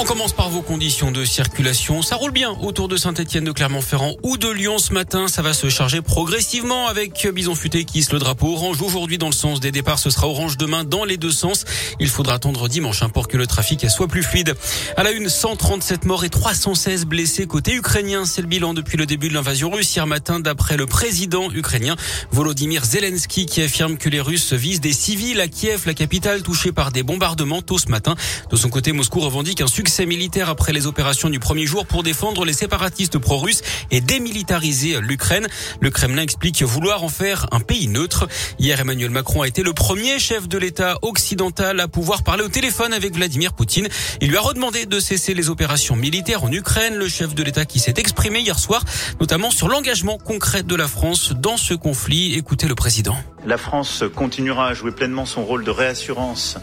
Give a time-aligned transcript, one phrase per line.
[0.00, 2.02] On commence par vos conditions de circulation.
[2.02, 5.26] Ça roule bien autour de Saint-Etienne, de Clermont-Ferrand ou de Lyon ce matin.
[5.26, 9.26] Ça va se charger progressivement avec Bison Futé qui hisse le drapeau orange aujourd'hui dans
[9.26, 9.98] le sens des départs.
[9.98, 11.64] Ce sera orange demain dans les deux sens.
[11.98, 14.54] Il faudra attendre dimanche hein, pour que le trafic soit plus fluide.
[14.96, 18.24] À la une, 137 morts et 316 blessés côté ukrainien.
[18.24, 21.96] C'est le bilan depuis le début de l'invasion russe hier matin d'après le président ukrainien
[22.30, 26.70] Volodymyr Zelensky qui affirme que les Russes visent des civils à Kiev, la capitale touchée
[26.70, 28.14] par des bombardements tôt ce matin.
[28.48, 31.86] De son côté, Moscou revendique un succès succès militaire après les opérations du premier jour
[31.86, 35.46] pour défendre les séparatistes pro-russes et démilitariser l'Ukraine.
[35.80, 38.28] Le Kremlin explique vouloir en faire un pays neutre.
[38.58, 42.50] Hier, Emmanuel Macron a été le premier chef de l'État occidental à pouvoir parler au
[42.50, 43.88] téléphone avec Vladimir Poutine.
[44.20, 46.96] Il lui a redemandé de cesser les opérations militaires en Ukraine.
[46.96, 48.84] Le chef de l'État qui s'est exprimé hier soir,
[49.20, 52.34] notamment sur l'engagement concret de la France dans ce conflit.
[52.34, 53.16] Écoutez le président.
[53.46, 56.58] La France continuera à jouer pleinement son rôle de réassurance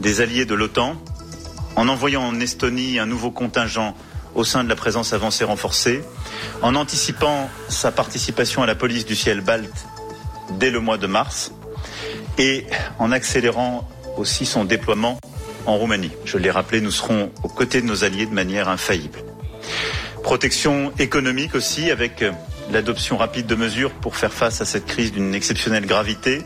[0.00, 0.96] des alliés de l'OTAN
[1.76, 3.94] en envoyant en Estonie un nouveau contingent
[4.34, 6.02] au sein de la présence avancée renforcée,
[6.62, 9.86] en anticipant sa participation à la police du ciel balte
[10.58, 11.52] dès le mois de mars
[12.38, 12.66] et
[12.98, 15.18] en accélérant aussi son déploiement
[15.66, 16.10] en Roumanie.
[16.24, 19.20] Je l'ai rappelé, nous serons aux côtés de nos alliés de manière infaillible.
[20.22, 22.24] Protection économique aussi avec
[22.72, 26.42] l'adoption rapide de mesures pour faire face à cette crise d'une exceptionnelle gravité,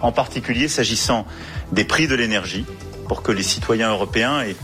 [0.00, 1.26] en particulier s'agissant
[1.70, 2.66] des prix de l'énergie
[3.12, 4.56] pour que les citoyens européens et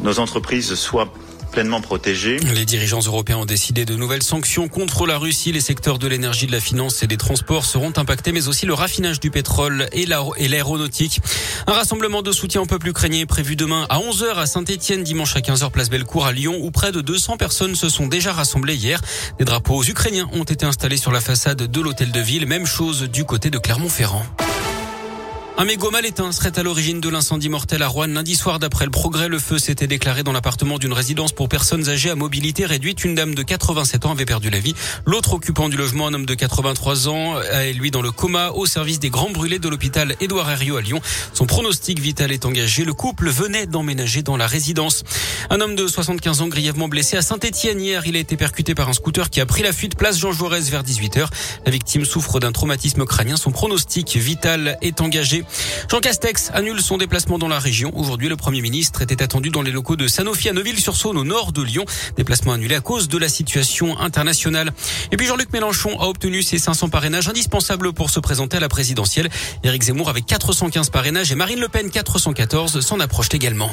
[0.00, 1.12] nos entreprises soient
[1.50, 2.38] pleinement protégés.
[2.54, 5.50] Les dirigeants européens ont décidé de nouvelles sanctions contre la Russie.
[5.50, 8.74] Les secteurs de l'énergie, de la finance et des transports seront impactés, mais aussi le
[8.74, 11.20] raffinage du pétrole et l'aéronautique.
[11.66, 15.34] Un rassemblement de soutien au peuple ukrainien est prévu demain à 11h à Saint-Etienne, dimanche
[15.34, 18.76] à 15h place Bellecour à Lyon, où près de 200 personnes se sont déjà rassemblées
[18.76, 19.00] hier.
[19.40, 22.46] Des drapeaux ukrainiens ont été installés sur la façade de l'hôtel de ville.
[22.46, 24.24] Même chose du côté de Clermont-Ferrand.
[25.58, 28.58] Un mégot mal éteint serait à l'origine de l'incendie mortel à Rouen lundi soir.
[28.58, 32.14] D'après le progrès, le feu s'était déclaré dans l'appartement d'une résidence pour personnes âgées à
[32.14, 33.04] mobilité réduite.
[33.04, 34.74] Une dame de 87 ans avait perdu la vie.
[35.04, 38.64] L'autre occupant du logement, un homme de 83 ans, est lui dans le coma au
[38.64, 41.02] service des grands brûlés de l'hôpital Édouard Herriot à Lyon.
[41.34, 42.84] Son pronostic vital est engagé.
[42.84, 45.04] Le couple venait d'emménager dans la résidence.
[45.50, 48.06] Un homme de 75 ans grièvement blessé à Saint-Etienne hier.
[48.06, 50.70] Il a été percuté par un scooter qui a pris la fuite place Jean Jaurès
[50.70, 51.26] vers 18h.
[51.66, 53.36] La victime souffre d'un traumatisme crânien.
[53.36, 55.44] Son pronostic vital est engagé.
[55.88, 57.92] Jean Castex annule son déplacement dans la région.
[57.96, 61.52] Aujourd'hui, le Premier ministre était attendu dans les locaux de Sanofi à Neuville-sur-Saône au nord
[61.52, 61.84] de Lyon.
[62.16, 64.72] Déplacement annulé à cause de la situation internationale.
[65.12, 68.68] Et puis Jean-Luc Mélenchon a obtenu ses 500 parrainages indispensables pour se présenter à la
[68.68, 69.28] présidentielle.
[69.64, 73.70] Éric Zemmour avec 415 parrainages et Marine Le Pen 414 s'en approche également.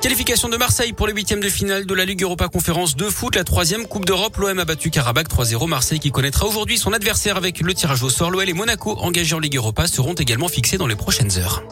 [0.00, 3.34] Qualification de Marseille pour les huitièmes de finale de la Ligue Europa Conférence de foot,
[3.34, 4.36] la troisième Coupe d'Europe.
[4.36, 5.66] L'OM a battu Karabakh 3-0.
[5.66, 8.30] Marseille qui connaîtra aujourd'hui son adversaire avec le tirage au sort.
[8.30, 11.64] L'OL et Monaco engagés en Ligue Europa seront également fixés dans les prochaines heures.